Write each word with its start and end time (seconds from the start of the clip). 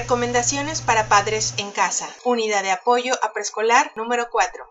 Recomendaciones 0.00 0.80
para 0.80 1.08
padres 1.08 1.52
en 1.58 1.72
casa. 1.72 2.08
Unidad 2.24 2.62
de 2.62 2.70
apoyo 2.70 3.12
a 3.22 3.34
preescolar 3.34 3.92
número 3.96 4.30
4. 4.30 4.64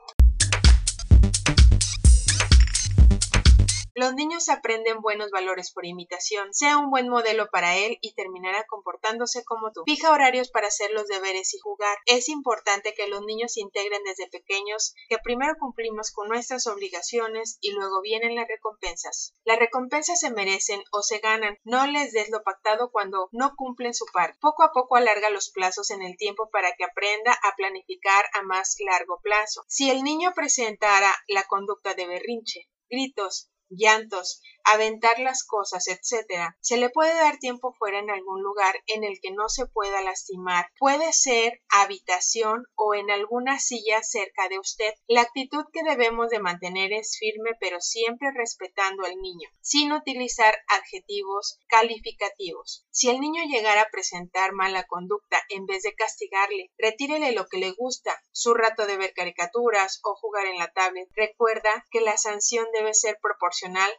Los 3.99 4.13
niños 4.13 4.47
aprenden 4.47 5.01
buenos 5.01 5.29
valores 5.29 5.73
por 5.73 5.85
imitación. 5.85 6.53
Sea 6.53 6.77
un 6.77 6.89
buen 6.89 7.09
modelo 7.09 7.49
para 7.51 7.75
él 7.75 7.97
y 7.99 8.13
terminará 8.13 8.63
comportándose 8.65 9.43
como 9.43 9.73
tú. 9.73 9.83
Fija 9.85 10.13
horarios 10.13 10.49
para 10.49 10.67
hacer 10.67 10.91
los 10.91 11.05
deberes 11.07 11.53
y 11.53 11.59
jugar. 11.59 11.97
Es 12.05 12.29
importante 12.29 12.93
que 12.93 13.09
los 13.09 13.25
niños 13.25 13.57
integren 13.57 14.01
desde 14.05 14.29
pequeños 14.29 14.93
que 15.09 15.17
primero 15.17 15.55
cumplimos 15.59 16.11
con 16.11 16.29
nuestras 16.29 16.65
obligaciones 16.67 17.57
y 17.59 17.71
luego 17.71 17.99
vienen 17.99 18.35
las 18.35 18.47
recompensas. 18.47 19.35
Las 19.43 19.59
recompensas 19.59 20.17
se 20.17 20.31
merecen 20.31 20.81
o 20.93 21.01
se 21.01 21.19
ganan. 21.19 21.57
No 21.65 21.85
les 21.85 22.13
des 22.13 22.29
lo 22.29 22.41
pactado 22.41 22.91
cuando 22.91 23.27
no 23.33 23.51
cumplen 23.57 23.93
su 23.93 24.05
parte. 24.13 24.37
Poco 24.39 24.63
a 24.63 24.71
poco 24.71 24.95
alarga 24.95 25.29
los 25.29 25.49
plazos 25.49 25.91
en 25.91 26.03
el 26.03 26.15
tiempo 26.15 26.49
para 26.53 26.71
que 26.77 26.85
aprenda 26.85 27.33
a 27.33 27.53
planificar 27.57 28.23
a 28.33 28.43
más 28.43 28.77
largo 28.79 29.19
plazo. 29.21 29.65
Si 29.67 29.91
el 29.91 30.03
niño 30.03 30.31
presentara 30.33 31.13
la 31.27 31.43
conducta 31.43 31.95
de 31.95 32.07
berrinche, 32.07 32.69
gritos, 32.89 33.49
llantos, 33.69 34.41
aventar 34.63 35.19
las 35.19 35.43
cosas, 35.43 35.87
etc. 35.87 36.53
Se 36.59 36.77
le 36.77 36.89
puede 36.89 37.13
dar 37.13 37.37
tiempo 37.37 37.73
fuera 37.77 37.99
en 37.99 38.09
algún 38.09 38.41
lugar 38.41 38.75
en 38.87 39.03
el 39.03 39.19
que 39.21 39.31
no 39.31 39.49
se 39.49 39.65
pueda 39.65 40.01
lastimar. 40.01 40.67
Puede 40.79 41.13
ser 41.13 41.61
habitación 41.69 42.65
o 42.75 42.93
en 42.93 43.09
alguna 43.09 43.59
silla 43.59 44.03
cerca 44.03 44.47
de 44.49 44.59
usted. 44.59 44.93
La 45.07 45.21
actitud 45.21 45.65
que 45.71 45.83
debemos 45.83 46.29
de 46.29 46.39
mantener 46.39 46.93
es 46.93 47.17
firme 47.19 47.51
pero 47.59 47.79
siempre 47.79 48.31
respetando 48.33 49.05
al 49.05 49.15
niño, 49.17 49.49
sin 49.61 49.91
utilizar 49.91 50.57
adjetivos 50.67 51.59
calificativos. 51.67 52.85
Si 52.91 53.09
el 53.09 53.19
niño 53.19 53.43
llegara 53.45 53.81
a 53.83 53.89
presentar 53.91 54.53
mala 54.53 54.85
conducta, 54.85 55.41
en 55.49 55.65
vez 55.65 55.83
de 55.83 55.95
castigarle, 55.95 56.71
retírele 56.77 57.31
lo 57.31 57.47
que 57.47 57.57
le 57.57 57.71
gusta, 57.71 58.21
su 58.31 58.53
rato 58.53 58.85
de 58.85 58.97
ver 58.97 59.13
caricaturas 59.13 59.99
o 60.03 60.15
jugar 60.15 60.45
en 60.47 60.57
la 60.57 60.71
tablet. 60.71 61.07
Recuerda 61.15 61.85
que 61.91 62.01
la 62.01 62.17
sanción 62.17 62.67
debe 62.73 62.93
ser 62.93 63.17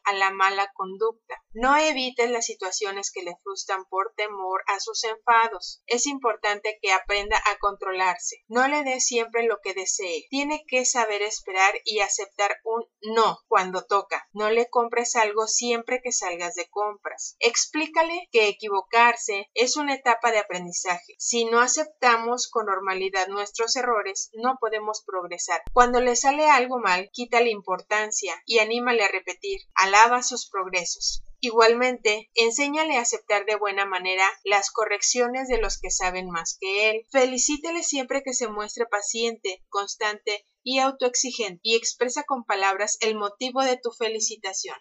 a 0.05 0.13
la 0.15 0.31
mala 0.31 0.71
conducta. 0.75 1.43
No 1.53 1.77
evites 1.77 2.31
las 2.31 2.47
situaciones 2.47 3.11
que 3.11 3.23
le 3.23 3.37
frustran 3.43 3.85
por 3.87 4.13
temor 4.17 4.63
a 4.69 4.79
sus 4.79 5.03
enfados. 5.03 5.83
Es 5.87 6.07
importante 6.07 6.79
que 6.81 6.93
aprenda 6.93 7.43
a 7.45 7.59
controlarse. 7.59 8.45
No 8.47 8.69
le 8.69 8.85
dé 8.85 9.01
siempre 9.01 9.43
lo 9.43 9.61
que 9.61 9.75
desee. 9.75 10.27
Tiene 10.31 10.65
que 10.69 10.85
saber 10.85 11.23
esperar 11.23 11.75
y 11.85 12.01
aceptar 12.01 12.57
un 12.63 12.85
no 13.03 13.41
cuando 13.49 13.85
toca. 13.85 14.29
No 14.33 14.51
le 14.51 14.71
compres 14.71 15.17
algo 15.17 15.49
siempre 15.49 16.01
que 16.03 16.13
salgas 16.13 16.55
de 16.55 16.69
compras. 16.71 17.35
Explícale 17.41 18.29
que 18.31 18.47
equivocarse 18.47 19.49
es 19.55 19.77
una 19.77 19.95
etapa 19.95 20.31
de 20.31 20.39
aprendizaje. 20.39 21.17
Si 21.19 21.47
no 21.47 21.61
aceptamos 21.61 22.49
con 22.49 22.67
normalidad 22.67 23.27
nuestros 23.27 23.75
errores, 23.75 24.31
no 24.35 24.57
podemos 24.61 25.03
progresar. 25.05 25.63
Cuando 25.73 26.01
le 26.01 26.15
sale 26.15 26.49
algo 26.49 26.79
mal, 26.79 27.11
quítale 27.13 27.51
importancia 27.51 28.41
y 28.47 28.61
anímale 28.61 29.03
a 29.03 29.09
repetir. 29.09 29.63
Alaba 29.75 30.23
sus 30.23 30.49
progresos. 30.49 31.25
Igualmente, 31.43 32.31
enséñale 32.35 32.99
a 32.99 33.01
aceptar 33.01 33.47
de 33.47 33.57
buena 33.57 33.87
manera 33.87 34.27
las 34.45 34.71
correcciones 34.71 35.49
de 35.49 35.59
los 35.59 35.79
que 35.79 35.91
saben 35.91 36.29
más 36.31 36.59
que 36.61 36.91
él. 36.91 37.07
Felicítele 37.11 37.83
siempre 37.83 38.23
que 38.23 38.35
se 38.35 38.49
muestre 38.49 38.85
paciente, 38.85 39.65
constante 39.71 40.47
y 40.63 40.81
autoexigente 40.81 41.61
y 41.63 41.77
expresa 41.77 42.25
con 42.25 42.45
palabras 42.45 42.99
el 43.01 43.17
motivo 43.17 43.63
de 43.63 43.79
tu 43.79 43.91
felicitación. 43.91 44.77